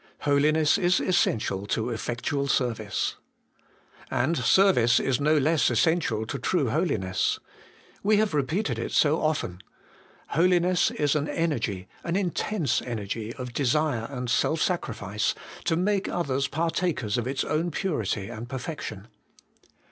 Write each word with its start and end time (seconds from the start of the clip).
Holiness 0.21 0.79
is 0.79 0.99
essential 0.99 1.67
to 1.67 1.91
effectual 1.91 2.47
service. 2.47 3.17
And 4.09 4.35
service 4.35 4.99
is 4.99 5.21
no 5.21 5.37
less 5.37 5.69
essential 5.69 6.25
to 6.25 6.39
true 6.39 6.69
holiness. 6.71 7.39
We 8.01 8.17
have 8.17 8.33
repeated 8.33 8.79
it 8.79 8.91
so 8.93 9.21
often: 9.21 9.61
Holiness 10.29 10.89
is 10.89 11.13
an 11.15 11.29
energy, 11.29 11.87
an 12.03 12.15
intense 12.15 12.81
energy 12.81 13.31
of 13.35 13.53
desire 13.53 14.07
and 14.09 14.27
self 14.27 14.59
sacrifice, 14.59 15.35
to 15.65 15.75
make 15.75 16.09
others 16.09 16.47
partakers 16.47 17.19
of 17.19 17.27
its 17.27 17.43
own 17.43 17.69
purity 17.69 18.27
and 18.27 18.49
perfection. 18.49 19.07